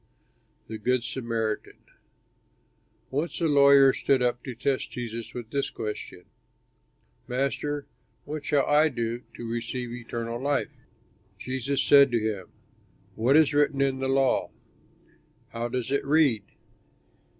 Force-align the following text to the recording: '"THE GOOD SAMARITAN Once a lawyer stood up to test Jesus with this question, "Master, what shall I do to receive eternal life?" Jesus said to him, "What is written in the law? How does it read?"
'"THE 0.67 0.79
GOOD 0.79 1.03
SAMARITAN 1.03 1.77
Once 3.11 3.39
a 3.39 3.45
lawyer 3.45 3.93
stood 3.93 4.23
up 4.23 4.43
to 4.45 4.55
test 4.55 4.89
Jesus 4.89 5.35
with 5.35 5.51
this 5.51 5.69
question, 5.69 6.25
"Master, 7.27 7.85
what 8.25 8.43
shall 8.43 8.65
I 8.65 8.89
do 8.89 9.21
to 9.35 9.47
receive 9.47 9.91
eternal 9.91 10.41
life?" 10.41 10.71
Jesus 11.37 11.83
said 11.83 12.09
to 12.13 12.19
him, 12.19 12.47
"What 13.13 13.37
is 13.37 13.53
written 13.53 13.79
in 13.79 13.99
the 13.99 14.07
law? 14.09 14.49
How 15.49 15.67
does 15.67 15.91
it 15.91 16.03
read?" 16.03 16.45